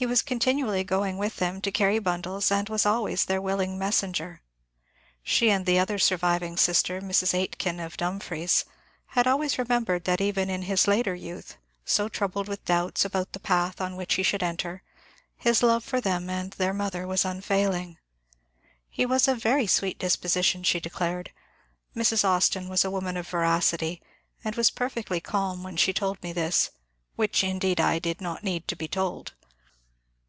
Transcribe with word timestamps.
He 0.00 0.06
was 0.06 0.22
continually 0.22 0.84
going 0.84 1.18
with 1.18 1.38
them 1.38 1.60
to 1.62 1.72
carry 1.72 1.98
bimdles, 1.98 2.52
and 2.52 2.68
was 2.68 2.84
their 2.84 2.92
always 2.92 3.26
willing 3.26 3.80
mes 3.80 4.00
senger. 4.00 4.38
She 5.24 5.50
and 5.50 5.66
the 5.66 5.80
other 5.80 5.98
surviving 5.98 6.56
sister, 6.56 7.00
Mrs. 7.00 7.34
Aitken 7.34 7.80
of 7.80 7.96
Dumfries, 7.96 8.64
had 9.06 9.26
always 9.26 9.58
remembered 9.58 10.04
that 10.04 10.20
even 10.20 10.48
in 10.50 10.62
his 10.62 10.86
later 10.86 11.16
youth, 11.16 11.58
so 11.84 12.08
troubled 12.08 12.46
with 12.46 12.64
doubts 12.64 13.04
about 13.04 13.32
the 13.32 13.40
path 13.40 13.80
on 13.80 13.96
which 13.96 14.14
he 14.14 14.22
should 14.22 14.40
enter, 14.44 14.84
his 15.34 15.64
love 15.64 15.82
for 15.82 16.00
them 16.00 16.30
and 16.30 16.52
their 16.52 16.72
mother 16.72 17.04
was 17.04 17.24
unfailing. 17.24 17.98
He 18.88 19.04
was 19.04 19.26
of 19.26 19.42
very 19.42 19.66
sweet 19.66 19.98
disposition, 19.98 20.62
she 20.62 20.78
declared. 20.78 21.32
Mrs. 21.96 22.24
Austin 22.24 22.68
was 22.68 22.84
a 22.84 22.90
woman 22.92 23.16
of 23.16 23.26
veracity, 23.26 24.00
and 24.44 24.54
was 24.54 24.70
perfectly 24.70 25.18
calm 25.20 25.64
when 25.64 25.76
she 25.76 25.92
told 25.92 26.22
me 26.22 26.32
this,— 26.32 26.70
which 27.16 27.42
indeed, 27.42 27.80
I 27.80 27.98
did 27.98 28.20
not 28.20 28.44
need 28.44 28.68
to 28.68 28.76
be 28.76 28.86
told. 28.86 29.32